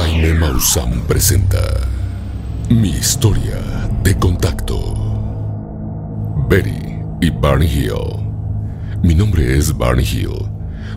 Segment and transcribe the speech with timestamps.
[0.00, 1.58] Jaime Maussan presenta
[2.70, 3.58] Mi historia
[4.04, 4.94] de contacto.
[6.48, 9.02] Betty y Barney Hill.
[9.02, 10.48] Mi nombre es Barney Hill.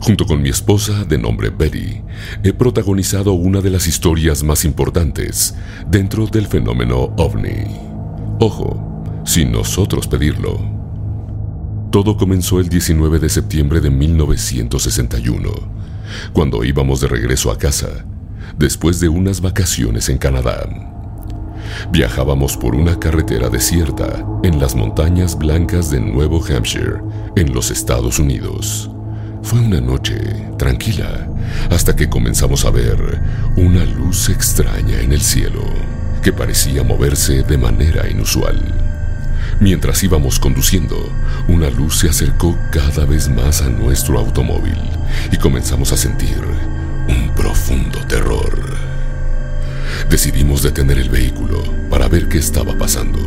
[0.02, 2.04] Junto con mi esposa de nombre Betty,
[2.44, 5.55] he protagonizado una de las historias más importantes
[5.88, 7.65] dentro del fenómeno ovni.
[8.39, 10.59] Ojo, sin nosotros pedirlo.
[11.91, 15.49] Todo comenzó el 19 de septiembre de 1961,
[16.33, 18.05] cuando íbamos de regreso a casa
[18.62, 20.70] después de unas vacaciones en Canadá.
[21.92, 27.01] Viajábamos por una carretera desierta en las montañas blancas de Nuevo Hampshire,
[27.36, 28.92] en los Estados Unidos.
[29.42, 30.20] Fue una noche
[30.60, 31.28] tranquila
[31.71, 33.20] hasta que comenzamos a ver
[33.58, 35.64] una luz extraña en el cielo
[36.22, 38.62] que parecía moverse de manera inusual.
[39.59, 40.98] Mientras íbamos conduciendo,
[41.48, 44.78] una luz se acercó cada vez más a nuestro automóvil
[45.31, 46.42] y comenzamos a sentir
[47.52, 48.78] profundo terror.
[50.09, 53.20] Decidimos detener el vehículo para ver qué estaba pasando.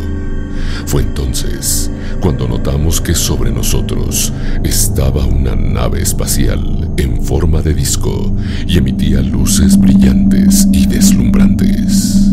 [0.87, 1.91] Fue entonces
[2.23, 8.35] cuando notamos que sobre nosotros estaba una nave espacial en forma de disco
[8.67, 12.31] y emitía luces brillantes y deslumbrantes.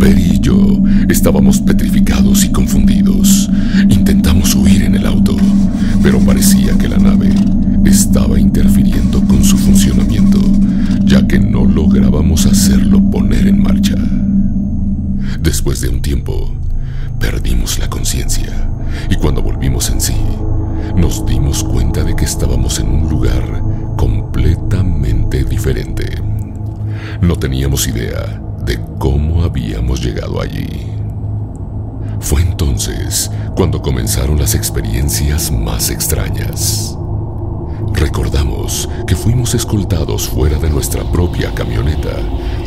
[0.00, 3.48] Berry y yo estábamos petrificados y confundidos.
[3.88, 5.36] Intentamos huir en el auto,
[6.02, 7.32] pero parecía que la nave
[7.84, 9.20] estaba interfiriendo
[11.28, 13.96] que no lográbamos hacerlo poner en marcha.
[15.40, 16.52] Después de un tiempo,
[17.18, 18.70] perdimos la conciencia
[19.10, 20.16] y cuando volvimos en sí,
[20.96, 23.62] nos dimos cuenta de que estábamos en un lugar
[23.96, 26.06] completamente diferente.
[27.20, 30.86] No teníamos idea de cómo habíamos llegado allí.
[32.20, 36.95] Fue entonces cuando comenzaron las experiencias más extrañas.
[37.96, 42.14] Recordamos que fuimos escoltados fuera de nuestra propia camioneta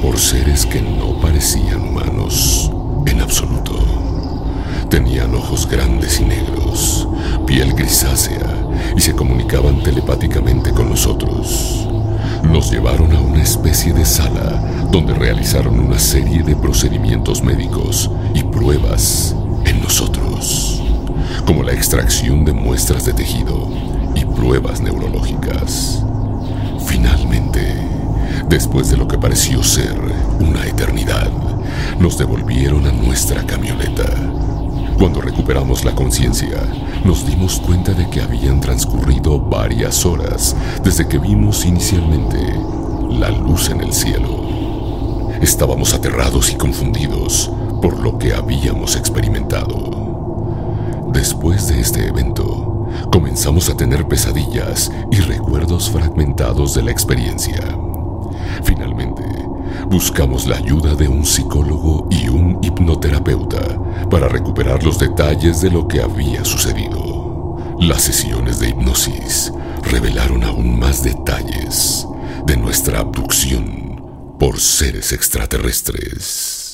[0.01, 2.71] por seres que no parecían humanos
[3.05, 3.75] en absoluto.
[4.89, 7.07] Tenían ojos grandes y negros,
[7.45, 8.41] piel grisácea
[8.97, 11.87] y se comunicaban telepáticamente con nosotros.
[12.43, 18.41] Nos llevaron a una especie de sala donde realizaron una serie de procedimientos médicos y
[18.45, 20.81] pruebas en nosotros,
[21.45, 23.88] como la extracción de muestras de tejido
[24.39, 26.01] pruebas neurológicas.
[26.85, 27.75] Finalmente,
[28.47, 29.99] después de lo que pareció ser
[30.39, 31.29] una eternidad,
[31.99, 34.05] nos devolvieron a nuestra camioneta.
[34.97, 36.57] Cuando recuperamos la conciencia,
[37.03, 40.55] nos dimos cuenta de que habían transcurrido varias horas
[40.85, 42.39] desde que vimos inicialmente
[43.09, 44.47] la luz en el cielo.
[45.41, 47.51] Estábamos aterrados y confundidos
[47.81, 51.09] por lo que habíamos experimentado.
[51.11, 52.68] Después de este evento,
[53.11, 57.59] comenzamos a tener pesadillas y recuerdos fragmentados de la experiencia.
[58.63, 59.23] Finalmente,
[59.89, 63.59] buscamos la ayuda de un psicólogo y un hipnoterapeuta
[64.09, 67.57] para recuperar los detalles de lo que había sucedido.
[67.79, 72.07] Las sesiones de hipnosis revelaron aún más detalles
[72.45, 76.68] de nuestra abducción por seres extraterrestres.